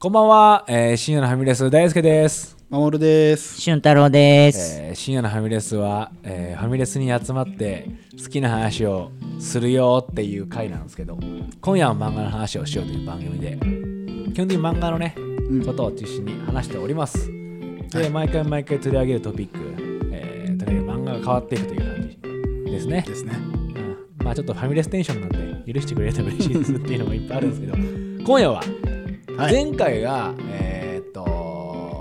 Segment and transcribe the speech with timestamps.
[0.00, 3.60] こんばんは、えー深夜のファミレス大輔です、まもるです。
[3.60, 4.78] 俊太郎です。
[4.80, 11.18] えー深夜のファミレスは、えーファミレスに集まって好きな話をするよっていう回なんですけど
[11.60, 13.58] 今夜は漫画の話をしようという番組で
[14.34, 15.66] 基本的に漫画のね、ん。
[15.66, 17.26] ことを中心に話しております。
[17.90, 19.58] で毎回毎回取り上げるトピック、
[20.12, 23.04] えー、とにかく漫画が変わっていくという感じですね。
[23.04, 23.32] ですね。
[23.34, 24.24] うん。
[24.24, 27.74] まあちょっとファミレステンションなんで許してくれれば嬉しいですっていうのもいっぱいあるんですけど
[28.24, 28.62] 今夜は
[29.38, 29.52] はい。
[29.52, 31.38] 前回が、えーっと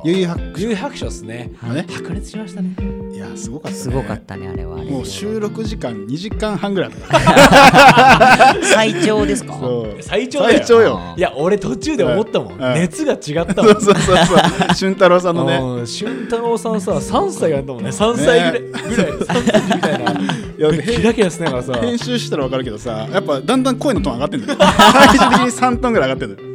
[0.06, 1.86] 悠々白悠々白書ですね書ね。
[1.90, 2.76] 白熱しましたね
[3.14, 3.82] いや、すごかったね。
[3.84, 4.86] すごかったね、あれはあれ。
[4.92, 8.56] もう収録時間2時間半ぐらいだった。
[8.64, 9.54] 最長ですか？
[9.60, 10.02] そう。
[10.02, 11.02] 最長だよ最長よ。
[11.18, 14.36] いや俺途中で思ったもん、うん熱が違ったもん そうそうそうそ
[14.72, 14.76] う。
[14.76, 15.56] 俊太郎さんのね。
[15.58, 20.14] うん俊太郎さんさ3歳やったもんね3歳ぐらい,、ぐらい3歳みたいない
[20.60, 24.60] やキラキラしながらさ編集したら分かるけどさ、やっぱだんだん声のトーン上がってんだよ。
[25.10, 26.47] 最終的に3トーンぐらい上がってんだよ。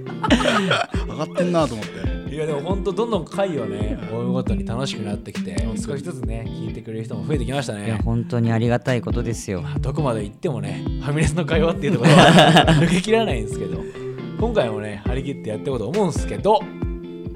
[1.06, 2.12] 上がってんなと思って。
[2.33, 9.62] いやでも本当どんどん回をね追うごとに楽しくなってきて少しずつね聞いてくれる人も増えてきましたいや、ね本当にありがたいことですよ。
[9.81, 13.83] どこまで行ってもねファミレスの会話っていうところは 抜けきらないんですけど
[14.41, 16.59] 今回もね張り切ってやっていこうと思うんですけど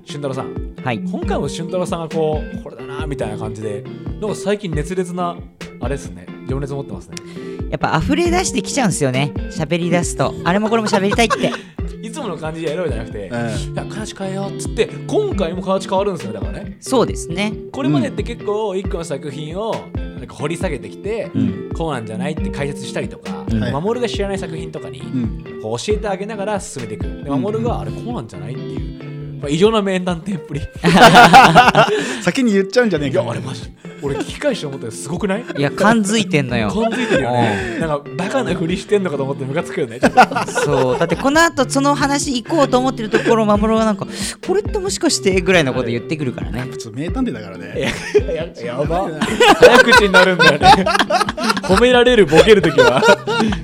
[0.04, 0.98] 俊太郎さんはい。
[0.98, 3.84] 今回も俊太郎さんがこうこれだなみたいな感じで
[4.18, 5.36] なんか最近熱烈な
[5.80, 7.16] あれですね情熱持ってますね
[7.70, 9.32] やっぱ溢れ出してきちゃうんですよね。
[9.50, 10.34] 喋り出すと。
[10.44, 11.50] あれもこれも喋りたいって。
[12.16, 13.74] いつもの感じでやろうじゃなくて、うん。
[13.74, 16.78] いや形変えようっつって今回も形変わるんですよだからね。
[16.80, 17.52] そうですね。
[17.72, 21.70] これまでって結構一個の作品をなんか掘り下げてきて、うん。
[21.76, 23.62] こうなんじゃないって解説したりとか、うん。
[23.62, 23.72] はい。
[23.72, 25.02] 守が知らない作品とかに
[25.62, 27.06] 教えてあげながら進めていく。
[27.06, 30.62] 守があれこうなんじゃないっていう、まあ異常な名探偵っぷりい
[32.22, 33.22] 先に言っちゃうんじゃねえか。
[33.22, 33.70] やあれマジ
[34.02, 35.44] 俺聞き返して思ったらすごくない？
[35.56, 36.68] いや、感づいてんのよ。
[36.68, 40.98] 感づいてるよねなんかバカなふりしてんのかと思ってムカつくよねちょっとそう。
[40.98, 44.06] だってこの後その話行こうと思ってるところ、守がなんか、
[44.46, 46.66] これってもしかしてぐらいのこと言ってくるからね。
[46.78, 47.92] ちょっと名探偵だからね。
[48.34, 49.08] ややば
[49.58, 50.84] 早口になるんだよね
[51.62, 53.02] 褒められるボケるときは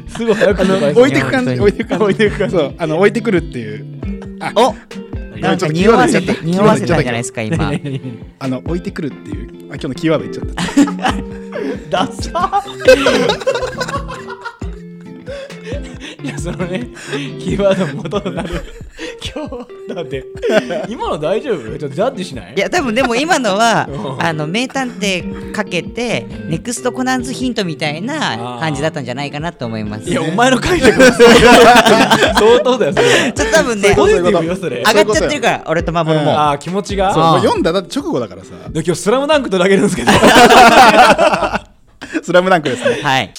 [0.09, 2.57] すぐ早口になる置いてく感じ、置いてく感じ、置いてく感じ。
[2.57, 3.87] そう、あの、置いてくるっていう。
[4.57, 4.75] お
[5.43, 7.73] なんか匂わせて、匂わせたんじゃないですか、今。
[8.39, 9.49] あの、置いてくるっていう。
[9.73, 10.55] あ、今日のキーワード言っちゃっ
[11.91, 12.07] た。
[12.07, 12.63] ダサ
[16.23, 16.89] いやそのね
[17.41, 18.51] キーワードの元となる。
[19.35, 20.25] 今日だって
[20.89, 21.79] 今の大丈夫？
[21.79, 22.55] ちょっとジャッジしない？
[22.55, 24.23] いや多分でも今のは うん。
[24.23, 30.09] あの名探偵かけてネクストコナンズヒントみたいな感じだったんじゃないかなと思います。
[30.09, 31.13] いやお前の解釈は
[32.39, 34.43] 相当だよそれちょっと多分ね上がっ
[35.17, 37.13] ちゃってるから俺と守も、うんああ気持ちが。
[37.15, 38.49] そう、読んだだって直後だからさ。
[38.71, 40.13] で今日「スラムダンク取り上げるんですけど。
[42.23, 43.01] スラムダンクですね。
[43.03, 43.33] はい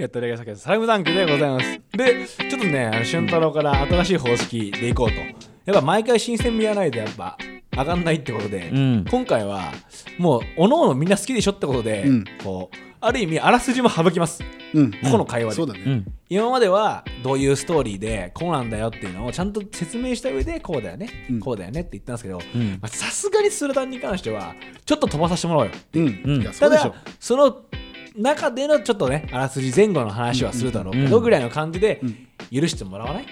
[0.00, 1.80] やったらげさけど、スラムダンクでございます。
[1.92, 5.14] で、ちょっとね、あの俊太郎から新しい方式でいこうと。
[5.66, 7.36] やっぱ毎回新鮮味がないとやっぱ
[7.76, 9.72] 上がんないってことで、うん今回は
[10.18, 14.42] もう、おのおのみんな好きでしょってことで、うんこう、ある意味、あらすじも省きます。
[14.74, 14.90] うん。
[14.90, 15.56] ここの会話で。
[15.56, 15.82] そうだね。
[15.86, 22.40] うん今まではどういうストーリーでこうなんだよっていうのをちゃんと説明した上でこうだよね、うんこうだよねって言ったんですけど
[22.86, 26.22] さすがにスラダンに関してはちょっと飛ばさせてもらおうようん。
[26.24, 26.94] うんいや、そたうでしょだ。
[27.18, 27.62] その
[28.16, 31.22] 中でのちょっとねあらすじ前後の話はするだろうけど、うん。
[31.22, 32.28] ぐらいの感じでうん。
[32.50, 33.26] 許してもらわない、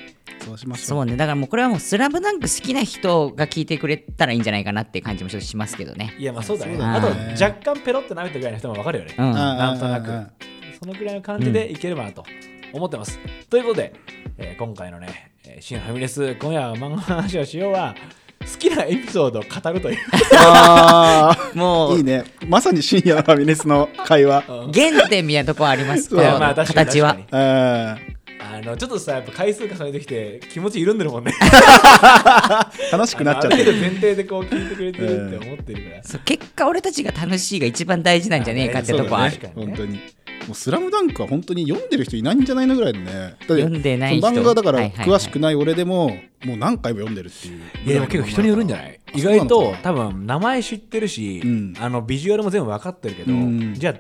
[0.45, 1.17] そうしましょそうね。
[1.17, 6.15] だからもうこれはもう「スラムダンク好きな人が聞いてくれたらいいんじゃないかなって感じもちょっとしますけどね。
[6.19, 6.77] いやまあそうだね。
[6.81, 7.09] あと
[7.43, 9.31] 若干ペロって舐めたぐらいの人も分かるよね、うん。
[9.31, 9.35] う。
[9.35, 10.49] なんとなく。
[10.79, 12.25] そのぐらいの感じでいければなと
[12.73, 13.19] 思ってます、
[13.51, 13.95] ということで、
[14.37, 17.97] えー今回のね「えー、新ファミレス今夜は漫画の話をしようは」
[18.41, 19.99] 好きなエピソードを語るという。
[20.39, 22.25] あもあ、いういね。
[22.47, 24.43] まさに深夜のファミレスの会話。
[24.43, 26.05] 原点みたいなとこはあります。
[26.05, 26.21] そう。
[26.21, 27.15] いやまあ確かに形は。
[27.15, 27.43] 確かに。
[27.43, 28.19] うん。
[28.41, 31.33] あのちょっとさやっぱ回数重ねてきて気持ち緩んでるもんね。
[32.93, 33.73] 楽しくなっちゃってる。
[33.77, 39.53] 前提でこう聞いてくれてるって思ってるから、そう結果俺たちが楽しいが一番大事なんじゃねえかってとこはあるね。
[39.55, 40.01] 本当に。
[40.49, 43.37] もうスラムダンクは本当に読んでる人いないんじゃないのぐらいのね。
[43.43, 44.27] 読んでない人。
[44.27, 46.09] その漫画だから詳しくない俺でも、
[46.43, 47.61] もう何回も読んでるっていう。
[47.85, 49.01] いやでも結構人によるんじゃない？
[49.15, 51.75] 意外と多分名前知ってるし、うん。
[51.79, 53.75] あのビジュアルも全部分かってるけど、うん。
[53.75, 53.95] じゃあ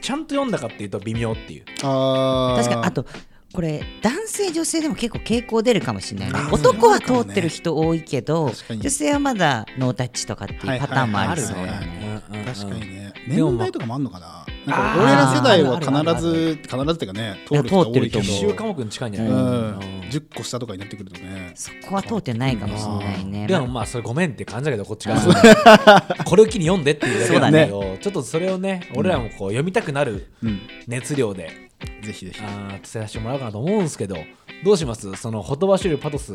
[0.00, 1.64] ちゃんと読んだかっていうと微妙っていう。
[1.82, 2.62] ああ。
[2.62, 3.06] 確かにあと
[3.54, 6.50] これ男性女性でも結構傾向出るかもしれないね。
[6.52, 12.22] 男は通ってる人多いけど、女性はまだノータッチとかっていうパターンもありそうだはいはいね。
[12.46, 13.14] 確かにね。
[13.26, 18.00] 年代とかもあんのかななんあーか俺ら世代は必ず、必ずっていうかね、通る人が多いけど。
[18.00, 19.38] 通ってると思必修科目に近いんじゃない、うん。
[19.38, 19.78] うん。
[20.10, 21.52] 10個下とかになってくるとね。
[21.54, 23.46] そこは通ってないかもしれないね。
[23.46, 30.60] でもまあそれごめんって感じだけどこっちから これを機に読んでっていうだけなんだけど、ちょっとそれをね俺らもこう読みたくなるうん。
[30.86, 31.70] 熱量で
[32.02, 32.40] ぜひぜひ。
[32.40, 32.48] 伝
[32.80, 34.16] えさせてもらおうかなと思うんですけど
[34.64, 35.14] どうします？
[35.16, 36.32] そのほとばしるパトス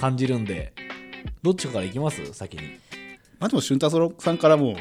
[0.00, 0.72] 感じるんで
[1.42, 2.24] どっちかからいきます？
[2.32, 2.62] 先に。
[3.40, 4.74] まあでも俊太郎さんからもう、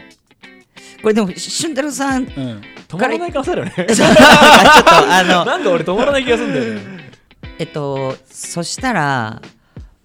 [1.02, 3.72] これでも俊太郎さんちょっうん、止まらない顔さだよね。
[3.76, 3.84] と
[5.10, 7.12] あのなんか俺止まらない気がするんだよね。
[7.60, 9.42] えっとそしたら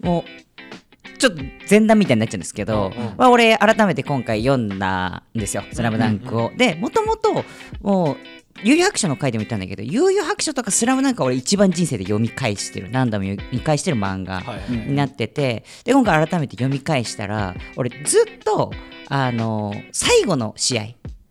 [0.00, 3.14] もうちょっと前段みたいになっちゃうんですけど、うんうん。
[3.16, 6.50] まあ、俺改めて今回読んだんですよ「スラムダンクを。
[6.56, 7.44] でもともと
[7.80, 8.16] もう
[8.64, 12.90] 悠々白書の回でも言ったんだけど悠々白書とかスラムダンクは俺一番人生で読み返してる。
[12.90, 14.72] 何度も読み返してる漫画はい。
[14.72, 15.64] になってて。
[15.84, 18.72] で今回改めて読み返したら俺ずっと
[19.08, 20.86] あの最後の試合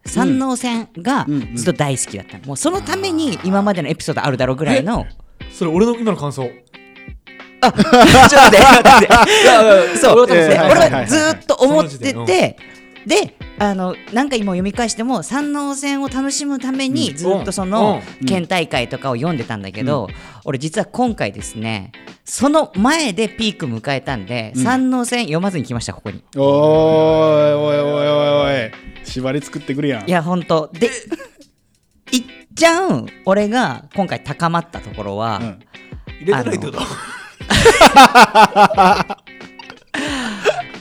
[0.05, 1.25] 三能戦が
[1.55, 2.45] ずっと大好きだったの。
[2.45, 5.05] もうそのために今までのエピソードあるだろうぐらいの
[5.51, 6.43] それ俺の今の感想。
[7.61, 7.91] ちょっと待っ
[9.91, 12.57] て そう俺はずーっと思ってて
[13.05, 13.35] で。
[13.59, 18.27] あの何回も読み返しても三能戦を楽しむためにずっとそのうん。
[18.27, 20.07] 県大会とかを読んでたんだけど、
[20.45, 21.91] 俺実は今回ですね
[22.25, 24.63] その前でピーク迎えたんで、うん。
[24.63, 26.23] 三能戦読まずに来ましたここに。
[26.35, 26.41] おー
[27.51, 28.71] いおいおいおいおい。
[29.03, 30.07] 縛り作ってくるやん。
[30.07, 30.69] いや本当。
[30.73, 30.87] で
[32.11, 32.23] いっ
[32.55, 33.07] ちゃん。
[33.25, 35.59] 俺が今回高まったところは、うん。
[36.21, 36.71] 入れてないってこ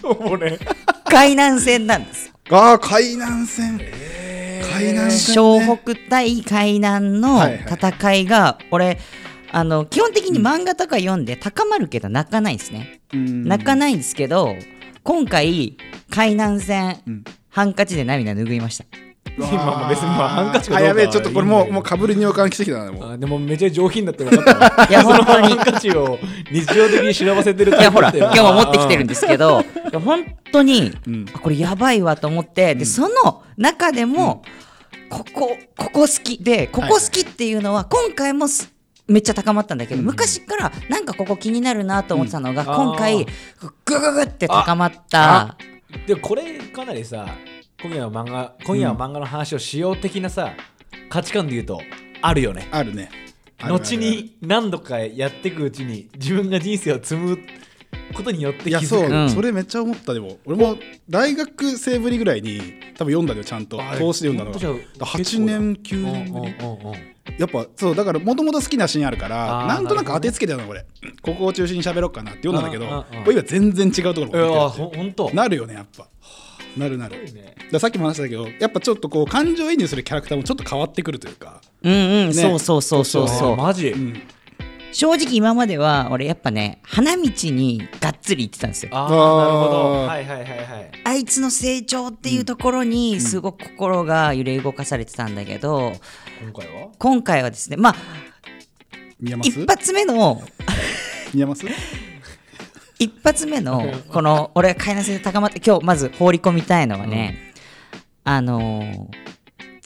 [0.02, 0.24] と？
[0.24, 0.58] もうね。
[1.06, 2.32] 海南戦なんです。
[2.50, 7.66] ああ海南戦海南戦、ね、湘北対海南のはいはい。
[7.74, 8.98] 戦いが、俺
[9.52, 13.44] あの基本的に漫画とか読んで高まるけど泣かないんですね、うん。
[13.44, 14.54] 泣かないんですけど
[15.02, 15.76] 今回
[16.10, 17.24] 海南戦、うん。
[17.48, 18.84] ハンカチで涙拭いました。
[19.36, 23.06] 今も別にまあハンカチかどうかはあやべえちょっとこれもうもうかぶりに予感してきたなも。
[23.06, 24.82] うあでもめちゃ上品だって分かった。
[24.82, 25.48] わいや 本当に。
[25.48, 26.18] ハンカチを
[26.50, 29.64] 日常的に忍ばせてるいやほら 今日も持ってきてるんでですけど
[30.04, 31.26] 本当に、うん。
[31.32, 34.42] あこれやばいわと思ってでその中でも、
[35.08, 38.72] ここここ好きでここ好きっていうのは今回もす
[39.10, 43.26] めっちゃ高まったんだけど、昔からなんかここ気になるなと思ってたのが、うん今回あ
[43.84, 45.56] グググって高まった。
[46.06, 47.26] でもこれかなりさ
[47.82, 50.52] 今夜は漫画今夜は漫画の話をしよう的なさ
[51.08, 51.80] 価値観で言うと
[52.22, 52.68] あるよね。
[52.70, 53.10] あるね。
[53.58, 57.38] あるある後に何度かやっていくうちに自分が人生を積む
[58.14, 59.30] ことによって気いやそう、うん。
[59.30, 60.38] それめっちゃ思ったでも。
[60.44, 60.76] 俺も
[61.08, 62.60] 大学生ぶりぐらいに
[62.96, 63.80] 多分読んだよちゃんと。
[63.82, 64.58] あ通して読んだのが。
[65.00, 70.84] あ8年9うん年ぶりやっぱそうだからもともと好きなシーンあるからなんとなく当てつけてたのこれ。
[71.22, 76.06] ここを中心に喋ろうかなって読んだんだけど今全然違うところなるよねやっぱ。
[76.76, 77.16] なるなる。
[77.78, 82.32] さっきも話したけどやっぱちょっとこう感情移入するキャラクターもちょっと変わってくるというか、うんうん、ね。
[82.34, 84.22] そうそうそうそうマジ、うん、
[84.92, 88.90] 正直今までは俺やっぱね花道にがっつり行ってたんですよ。
[88.92, 89.92] あなるほど。
[90.06, 90.90] はいはいはいはい。
[91.04, 95.92] あいつの成長っていうところにすごく心が揺れ動かされてたんだけど、
[96.40, 96.88] 今回は？
[96.98, 97.94] 今回はですねまあ
[99.42, 100.42] 一発目の
[101.34, 101.66] 見えます？
[102.98, 107.52] 一発目の この俺が海南戦で高まって今日まず放り込みたいのはね、
[108.24, 109.06] あのー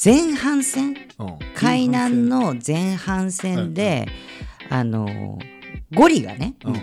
[0.04, 0.96] 前半戦？
[1.18, 1.38] うん。
[1.54, 4.06] 海南の前半戦で、
[4.68, 6.76] あのーゴリがね、うん。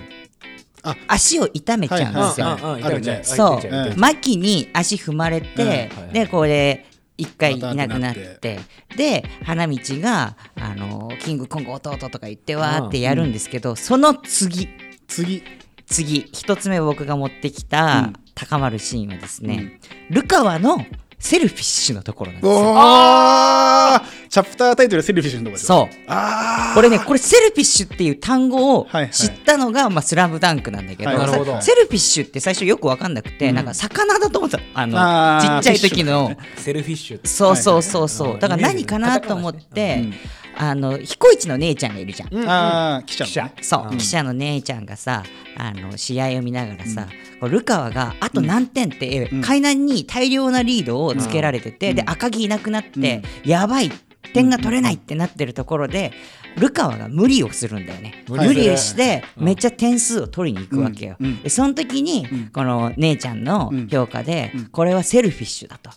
[0.84, 0.96] あ。
[1.08, 2.58] 足を痛めちゃうんですよ。
[2.58, 2.80] そう。
[2.80, 3.98] 痛い痛い痛い痛い。
[3.98, 6.86] 牧に足踏まれて、でこれ
[7.22, 8.60] 一回いなくなって。
[8.98, 14.68] で花道があのキングコング弟とか言ってわーってやるんですけど、その次。
[15.08, 15.44] 次。
[15.86, 16.30] 次。
[16.34, 18.14] 一つ目僕が持ってきたうん。
[18.34, 20.78] 高まるシーンはですね、ルカワの
[21.22, 22.60] selfish のところなんですよ。
[22.60, 24.02] おー。
[24.28, 25.96] チャプタータイトル selfish のとこですそう。
[26.08, 31.54] あこれねこれ selfish っていう単語を知ったのが「まあ、スラムダンクなんだけど,、はいなるほど。
[31.56, 33.56] さ selfish って最初よく分かんなくて、うん。
[33.56, 34.58] なんか魚だと思った。
[34.58, 38.40] のあのちっちゃい時の、 sel fish そうそうそうそう、はい。
[38.40, 40.14] だから何かなと思って、うん
[40.58, 43.44] あの彦一の姉ちゃんがいるじゃん、うんああ記者の記者。
[43.44, 43.98] ねそう、うん。
[43.98, 45.24] 記者の姉ちゃんがさ
[45.58, 47.08] あの試合を見ながらさ、
[47.40, 49.42] こうルカワがあと何点って、うん。
[49.42, 51.96] 海南に大量なリードをつけられてて、うん。
[51.96, 53.92] で赤木いなくなって、やばい
[54.34, 56.14] 点が取れないってなってるところで、
[56.58, 58.24] ルカワが無理をするんだよね。
[58.28, 59.46] 無理無理をして、うん。
[59.46, 61.16] めっちゃ点数を取りに行くわけよ。
[61.20, 61.26] うん。
[61.28, 61.42] うん。
[61.44, 62.48] でその時に、うん。
[62.48, 64.66] この姉ちゃんの評価で、うん。
[64.68, 65.92] これは selfish だと。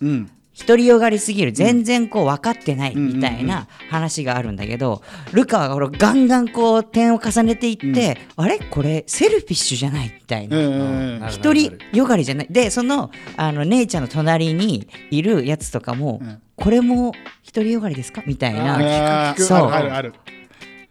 [0.60, 1.50] うん独りよがりすぎる。
[1.50, 8.60] 全然こう分かってないみたいな話があるんだけど、ルカワがこれガンガンこう点を重ねていって、あれ？
[8.60, 11.28] これ selfish じゃないみたいな。
[11.32, 12.46] 独りよがりじゃない。
[12.48, 16.40] でそのあの姉ちゃんの隣にいるやつとかも、うん。
[16.54, 17.12] これも
[17.52, 18.22] 独りよがりですか？
[18.24, 20.12] みたいあなそう。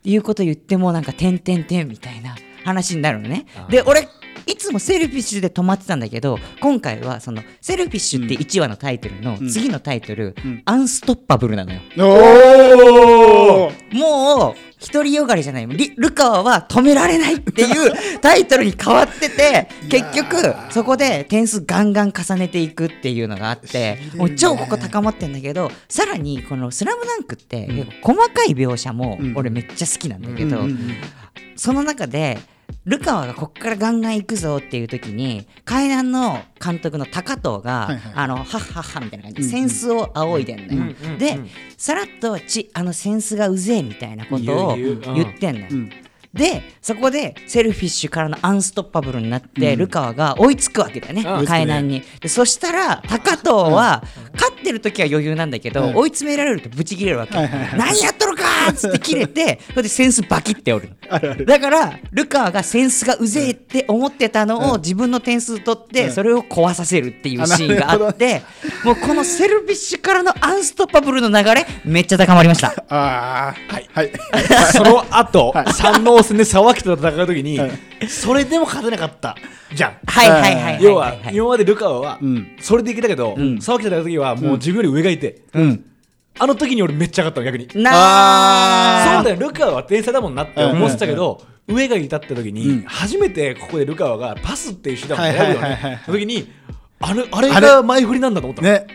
[0.04, 3.46] いうこと言ってもなんか「てんてんてん」みたいな話になるのね。
[3.70, 4.10] で俺
[4.46, 9.48] いつも selfish で止まってたんだけど今回はその selfish って1話のタイトルのん。
[9.48, 10.62] 次のタイトル、ん。
[10.66, 11.82] unstoppable なのよ。
[13.94, 14.56] もう
[14.92, 15.68] 独りよがりじゃない。
[15.68, 29.34] リルカワは止められないっていうタイトルに変わってて結局そこで点数ガンガン重ねていくっていうのがあってもう超ここ高まってんだけどさらにこの「スラムダンクって結構細かい描写もうん。
[29.36, 30.78] 俺めっちゃ好きなんだけど、うんうんうん。
[31.56, 32.40] その中で
[32.86, 38.14] ルカワがこっからガンガン行くぞっていう時に海南の監督の高藤が、はいはい。
[38.16, 45.92] あのはっはっはみたいな感じでうんセンスを仰いでんのよ、うんうんで、うんさらっとちあの扇子がうぜえみたいなことを言ってんのよ、うん
[46.34, 51.46] でそこで selfish からの unstoppable になって、ルカワが追いつくわけだよね、うん。
[51.46, 52.04] 海南に。
[52.22, 57.80] でそしたら高藤は、勝ってる時は余裕なんだけど、うん追い詰められるとブチ切れるわけ、はいはいはい。
[57.80, 66.12] 何やっとるかーっつって切れて それで扇子バキって折るだからルカワが扇子がうぜえって思ってたのを自分の点数取ってうん。
[66.12, 68.42] それを壊させるっていうあシーンがあって
[68.84, 72.74] もうこのセルフィッシュからのアンストッパブルの流れめっちゃ高まりました。
[72.90, 74.12] ああはいはい。
[74.74, 77.72] その後、三能戦で沢北と戦う時に、はい。
[78.08, 79.36] それでも勝てなかった。
[79.74, 79.98] じゃん。
[80.06, 82.56] はいはいはいはい要は今までルカワはうん。
[82.60, 83.62] それでいけたけど、ん。
[83.62, 85.86] 沢北と戦う時はもう自分より上がいて、うん。
[86.40, 87.68] あの時に俺めっちゃ上がったの逆に。
[87.84, 89.36] なあそうだよ。
[89.40, 92.84] ルカワは天才だもんなって思ってたけど、上がいたって時に、うん。
[92.84, 95.76] 初めてここでルカワがパスっていう手段を選ぶよはいはいはい。
[95.76, 96.02] はいね。
[96.08, 96.52] の時に
[97.00, 97.50] あれあれ？
[97.50, 98.70] が前振りなんだと思ったの。
[98.70, 98.88] ね。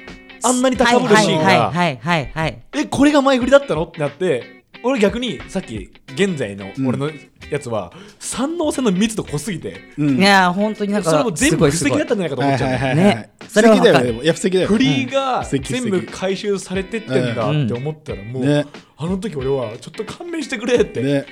[0.43, 2.63] あんなに高ぶるシーンはいが、はいはいはいはい。
[2.75, 3.85] えこれが前振りだったの？
[3.85, 4.58] ってなって
[4.89, 6.87] 俺逆にさっき現在のうん。
[6.89, 7.11] 俺の
[7.51, 10.19] やつは、三能線の密度濃すぎて、うん。
[10.19, 13.31] いや本当になんかそれも全部布石だったんじゃないかと思っちゃう、はいはいはいねはい。
[13.49, 14.23] それはだよねでも。
[14.23, 14.69] いや素敵だよ。
[14.69, 18.67] フリーが全部回収されてってんだって思ったらもう、ね。
[18.97, 21.27] あの時俺はちょっと勘弁してくれって、ね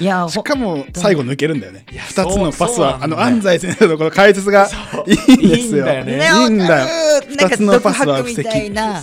[0.00, 1.84] いやほしかも最後抜けるんだよね。
[1.90, 4.68] いや二つのパスはあの安西先生のこの解説が
[5.06, 6.16] いいんですよいいんだよね。
[6.18, 6.70] ねいいんだよ。
[6.72, 9.02] わかるなんか二つの独パスは白みたいな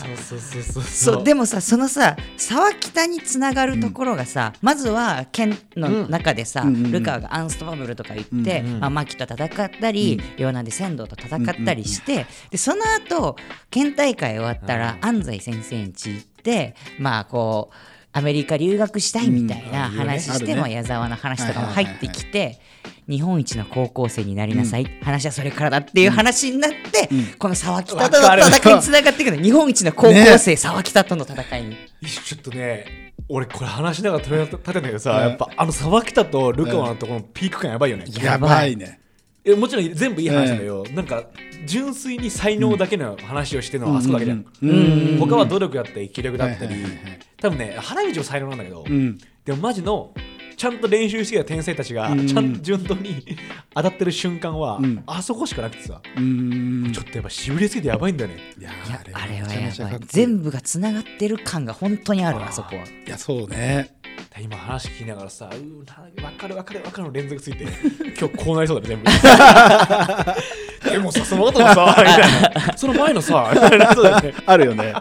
[0.86, 13.36] そうでもさそのさ沢北につながるところがさ、まずは県の中でさ、ルカワがアンストパブルとか言って、あ、マキと戦ったり、両南で仙道と戦ったりして、でその後
[13.70, 20.56] 県大会終わったら安西先生に家行ってまあこうアメリカ留学したいみたいな話して、あるね。
[20.56, 22.60] まあ矢沢の話とかも入ってきて。
[23.08, 27.08] 日本一の高校生になりなさい、話はそれからだっていう話になって、
[27.38, 29.42] この沢北との戦いにつながっていくの。
[29.42, 31.78] 日本一の高校生、沢北との戦いに。
[32.02, 35.20] ちょっとね俺これ話しながら取り立てんだけどさ、うん。
[35.20, 39.00] やっぱあの沢北とルカワのところのピーク感やばいよね、やばいね
[39.46, 41.26] えもちろん全部いい話だけど、なんか
[41.66, 44.46] 純粋に才能だけの話をしてるのはあそこだけじゃん、
[45.20, 46.76] 他は努力だったり気力だったり、
[47.38, 49.18] 多分ね花道も才能なんだけど、うん。
[49.46, 50.12] でもマジの
[50.58, 52.28] ちゃんと練習してきた天才たちがうん。
[52.28, 53.26] ちゃんと順当に
[53.74, 55.04] 当たってる瞬間は、うん。
[55.06, 56.02] あそこしかなくてさ。
[56.18, 56.92] うん。
[56.94, 58.38] ちょっとやっぱしびれすぎてやばいんだよね。
[58.58, 58.72] いや
[59.14, 60.00] あれはやばい。
[60.08, 63.96] 全部がつながってる感が本当にあるあそこはいやそうね。
[64.42, 67.64] 今話聞きながらさうーな分かる分かる分かるの連続ついて。
[68.20, 69.04] 今日こうなりそうだね全
[70.84, 70.90] 部。
[70.92, 72.20] でもさその後のさみたい
[72.68, 72.78] な。
[72.78, 73.52] その前のさ
[74.46, 74.94] あるよね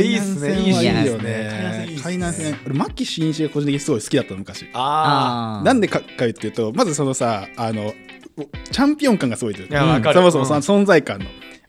[0.00, 1.50] いいっすね海南線はいいよいいっすね。
[1.54, 2.02] 海南線いいっねすね。
[2.02, 2.58] 海南線。
[2.66, 4.66] 俺牧真一が個人的にすごい好きだったの昔。
[4.72, 5.64] ああー。
[5.66, 7.92] なんでかか言っていうとまずそのさあの
[8.72, 10.14] チャンピオン感がすごいといういやわかる。
[10.14, 10.80] そもそもそうん。
[10.80, 11.26] の存在感の。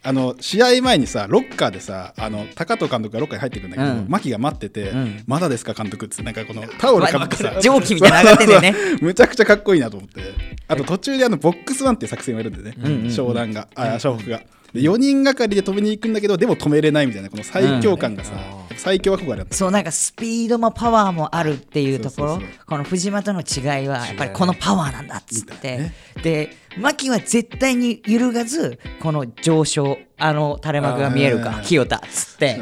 [0.08, 4.05] あの試合前にさロッカーでさあの高藤監督がロッカーに入ってくるんだけど、うん。
[4.08, 5.24] 牧が待ってて、うん。
[5.25, 6.22] まだですか監督って。
[6.22, 10.22] なんかこのタオルかぶってさ蒸気みたいなの上がってんだよね むちゃくちゃかっこいいなと思って。
[10.67, 13.67] あと途中であのボックスワンっていう作戦をやるんでね、うんうん商談が。
[13.75, 14.41] あ湘北が
[14.75, 18.34] で4人がかりで止めに行くんだけどでも止めれないみたいなこの最強感がさ、
[18.70, 18.77] うん。
[18.77, 19.55] 最強憧れだった。
[19.55, 22.29] そうなんかスピードもパワーもあるっていうところ。
[22.34, 25.94] そうそうこの藤間との違いはやっぱりこのパワーなんだっつって、ね。
[26.24, 32.62] で牧は絶対に揺るがずこの上昇あの垂れ幕が見えるかうん清田っつって。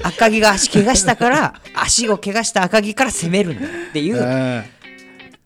[0.00, 4.62] 赤城が足怪我したから足を怪我した赤城から攻めるんだっていううん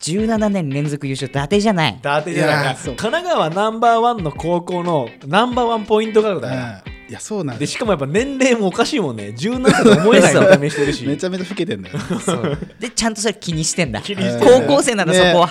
[0.02, 1.94] 17年連続優勝伊達じゃない。
[1.98, 2.64] 伊達じゃない。
[2.64, 2.96] いやそう。
[2.96, 9.34] 神奈川ナンバーワンの高校のナンバーワンポイントガードだようんいやそうなんだでしかもやっぱ年齢もおかしいもんね。
[9.36, 11.04] 17歳と思えないしてるし。
[11.06, 11.98] めちゃめちゃ老けてんだよ。
[12.24, 12.58] そう。
[12.80, 14.00] でちゃんとそれ気にしてんだ。
[14.00, 15.50] 気にしてる高校生なんだ、そこは。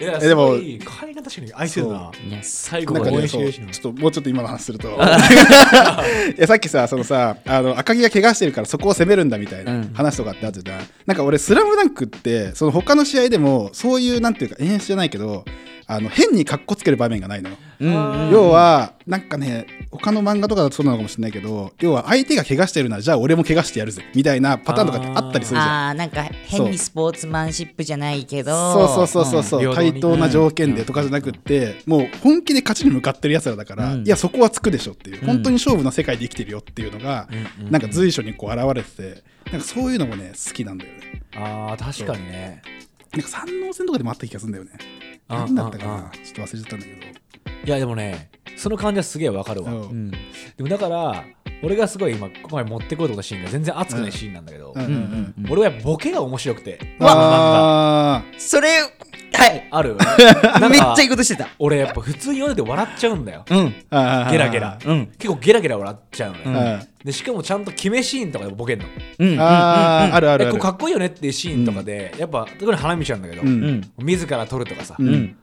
[0.00, 2.10] いやえでもすごい海岸確かに愛せるな。
[2.26, 3.10] いや最後まで。
[3.10, 4.88] ねちょっともうちょっと今の話すると。
[4.88, 4.92] い
[6.38, 9.90] やさっきさそのさあの赤城が怪我してるからそこを攻めるんだみたいなうん。
[9.92, 15.44] 話とかってあったじゃん、なんか俺「スラムダンクってその他の試合でもそういうなんていうか演出じゃないけど
[15.92, 18.30] あの変にかっこつける場面がないのよ、うんうん。
[18.30, 25.68] 要はなんかね他の漫画とかだとそうなのかもしれないけど要は相手が怪我してるならじゃあ俺も怪我してやるぜみたいなパターンとかってあったりするじゃん。
[25.68, 28.72] ああーなんか変にスポーツマンシップじゃないけど。
[28.72, 34.04] そうそうそうそうそう、うん対等な条件でとかじゃなくって、もう本気で勝ちに向かってるやつらだから、うん。
[34.04, 35.26] いやそこはつくでしょっていう、ん。
[35.26, 41.22] 本当に勝負の世界で生きてるよっていうのが、うんうんなんか随所にこう現れててなんかそういうのもね好きなんだよね。
[41.34, 42.62] あー確かにね。
[43.12, 44.70] なんか三能線とかでもあった気がするんだよね。
[45.04, 46.10] うん何だったかな。
[46.12, 47.20] ちょっと忘れちゃったんだけ
[47.64, 49.82] いやでもねその感じはすげえわかるわ、ど、う。
[49.84, 50.08] うん。
[50.08, 50.18] んで
[50.60, 51.24] もだから
[51.62, 55.34] 俺がすごい今今回持ってこうと思ったシーンが全然熱くないシーンなんだけど、うんうんうん。
[55.44, 55.52] うん。
[55.52, 56.96] 俺はやっぱボケが面白くて。
[57.00, 58.68] あそれ
[59.32, 59.68] はい。
[59.70, 59.96] ある？
[60.68, 61.48] めっちゃいいいことしてた。
[61.58, 63.44] 俺やっぱ普通に読んでて笑っちゃうんだよ。
[63.48, 63.68] うん。
[64.30, 64.78] ゲラゲラ。
[64.84, 65.06] うん。
[65.18, 68.84] 結構ゲラゲラ笑っちゃうのよ、うんでしかもちゃんと決めシーンとかでボケんの。
[69.18, 70.48] うんあーあるあるある。
[70.48, 73.64] えこうかっこいいよねっていうシーンとかで、やっぱ特に花道なんだけど、うん。
[73.64, 73.92] うん。
[73.98, 75.08] 自ら撮るとかさ、うん。
[75.08, 75.36] うん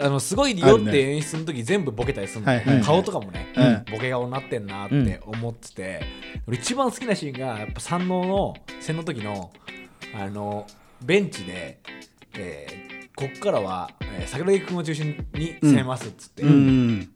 [0.00, 2.74] あのすごいよって演出の時全部ボケたりするの、はいはい。
[2.76, 3.84] はい顔とかもね、うん。
[3.92, 6.02] ボケ顔になってんなって思ってて、
[6.46, 9.50] 俺一番好きなシーンがやっぱ山王の戦の時の
[10.14, 10.66] あの
[11.02, 11.80] ベンチで、
[12.34, 17.10] えーこっからは、えー桜木君を中心に攻めますっつって、うん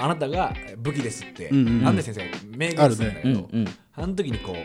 [0.00, 1.84] あなたが武器ですって、うんうんうん。
[1.84, 2.26] なんで先生が
[2.56, 3.68] 明言するんだけど、うんうん。
[3.94, 4.56] あの時にこう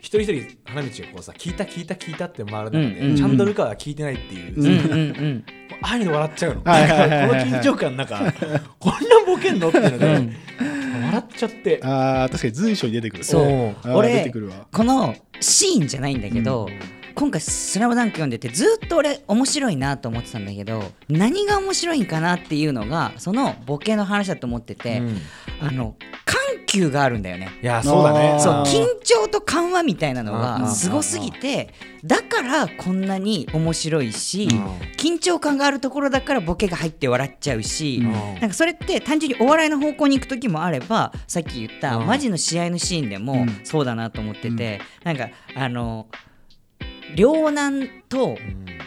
[0.00, 4.94] 一人一人花道がこうさ聞いた聞いた聞いたって回る中で、うんうんちゃんとルカは聞いてないっていう、うんうんうんう
[5.28, 5.44] ん。
[5.82, 6.62] ああいうので笑っちゃうの。
[6.64, 8.34] はいはいはいはいこの緊張感なんか、
[8.80, 10.34] こんなボケんのっていうので、うん。
[11.04, 11.80] 笑っちゃって。
[11.82, 13.24] あー確かに随所に出てくる。
[13.24, 13.44] そう。
[13.44, 14.66] あー俺出てくるわ。
[14.72, 16.68] このシーンじゃないんだけど、
[17.18, 25.18] 今回「スラムダンク読んでてずっと俺面白いなと思ってたんだけど何が面白いんかなっていうのがそのボケの話だと思ってて、うん。
[25.60, 27.50] あの緩急があるんだよね。
[27.60, 28.38] いや、そうだね。
[28.38, 34.66] そう緊張と緩和みたいなのがすごすぎてだからこんなに面白いしうん。
[34.96, 38.12] 緊張感があるところだからボケが入って笑っちゃうしうん。
[38.12, 42.06] なんかそれって単純にお笑いの方向に行く時もあればさっき言ったうん。
[42.06, 43.60] マジの試合のシーンでもうん。
[43.64, 46.06] そうだなと思っててなんかあの
[47.16, 48.36] 両南と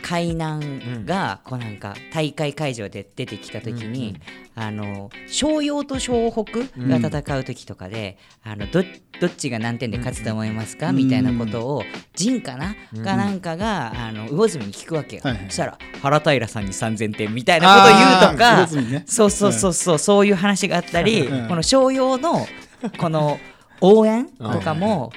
[0.04, 4.18] 海南がこうなんか大会会場で出てきた時に、
[4.56, 8.84] あの湘陽と湘北が戦う時とかで、あのど
[9.20, 11.84] どっちが何点で勝つと思いますか、みたいなことを
[12.16, 18.68] 陣かな、かなんかがあの魚住に聞くわけよ、そしたら原平さんに3000点みたいなことを言うとか
[19.06, 21.48] そうそうそうそう、そういう話があったり、うん。
[21.48, 22.48] この商用の
[22.98, 23.40] この
[23.82, 25.12] 応援とかも、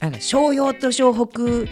[0.00, 1.70] なんか商用と湘北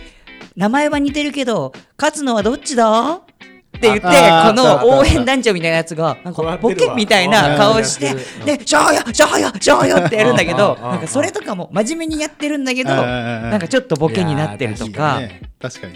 [0.58, 3.12] 名前は似てるけど勝つのはどっちだ？
[3.12, 8.44] って言ってこの応援団長みたいなやつがなんかボケみたいな顔してうん。
[8.44, 15.94] で「しょうよしょうよしょうよ」ってやるんだけどなんかそれとかも真面目にやってるんだけどうんなんかちょっとボケになってるといかね確かに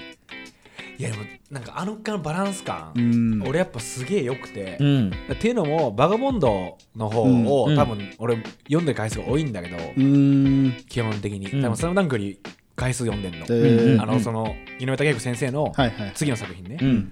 [0.99, 3.43] いや、でも、なんかあのバランス感、うん。
[3.49, 4.77] 俺やっぱすげえ良くて。
[4.79, 5.11] うん。
[5.33, 7.77] っていうのも、バガボンドの方を、うん。
[7.77, 10.77] 多分俺読んでる回数が多いんだけど、うーん。
[10.89, 11.51] 基本的に。
[11.51, 11.63] うん。
[11.63, 12.39] 多分スラムダンクより
[12.77, 13.47] 回数読んでんの。
[13.49, 14.03] えー。
[14.03, 15.73] あの、その、井上武彦先生の
[16.15, 16.79] 次の作品ね。
[16.81, 17.11] うん。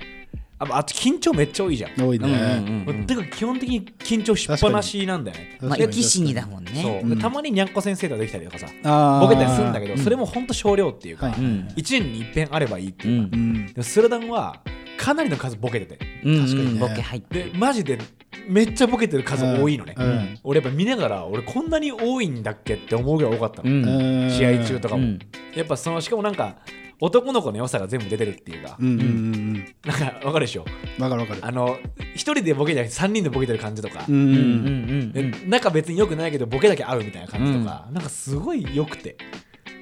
[0.60, 1.92] ああと緊張めっちゃ多いじゃん。
[1.92, 3.06] 多いね、うんうんうん。
[3.06, 5.58] てか基本的に緊張しっぱなしなんだよね。
[5.62, 5.92] まあ確かに。
[5.94, 6.72] 生き死にだもんね。
[6.82, 7.08] そう、うん。
[7.08, 14.60] でたまににゃんこ先生とかできたりとかさボケたりするんだけど、それもほんと少量っていうか、はいうん一1年に一遍あればいいってういうか、スラダンは
[15.00, 15.98] かなりの数ボケてて。
[16.24, 16.80] うん確かにね。
[16.80, 17.98] ボケ入ってでマジで
[18.46, 20.38] めっちゃボケてる数多いのね、うん。
[20.44, 24.24] 俺やっぱ見ながら俺こんなに多いんだっけって思うぐらい多かったの、うん。
[24.24, 25.18] うん試合中とかも、うん。
[25.54, 26.56] やっぱそのしかもなんか
[27.00, 29.54] 男の子の良さが全部出てるっていうか、うんうんうん
[29.86, 30.66] なんかわかるでしょ？
[30.98, 31.40] うんわかるわかる。
[31.42, 31.78] あの
[32.14, 35.12] 一人でボケじゃなくて3人でボケてる感じとか、うんうんうんうん。
[35.12, 39.16] で仲別に良くないけどボケだけ合うみたいな感じとか、なんかすごい良くて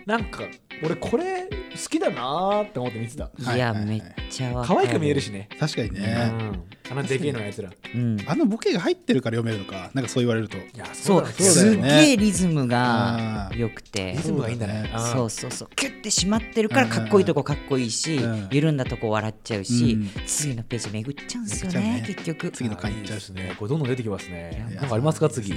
[0.09, 0.43] なんか
[0.83, 1.51] 俺これ好
[1.91, 3.25] きだなーって思って見てた。
[3.25, 3.73] いやはいはい。
[3.75, 4.81] はいめっちゃわかる。
[4.81, 7.69] 可愛く見えるしね、確かにうね、ん、あのでけえのやつら。
[7.69, 8.17] いうん。
[8.27, 9.91] あのボケが入ってるから読めるのか。
[9.93, 10.57] なんかそう言われると。
[10.75, 11.35] やそうだね。
[11.35, 12.07] すっそうだよね。
[12.07, 14.13] げえリズムが良くて。
[14.17, 14.91] リズムがいいんだね。
[14.97, 15.69] そうそうそうそう。
[15.77, 18.49] キュッて締まってるからかっこいいとこかっこいいしうん。
[18.51, 20.11] 緩んだとこ笑っちゃうしうん。
[20.27, 22.51] 次のページめぐっちゃうんですよね結局。
[22.51, 23.55] 次の回いいですね。
[23.59, 24.69] これどんどん出てきますね。
[24.71, 25.29] いやなんかありますか？
[25.29, 25.53] 次。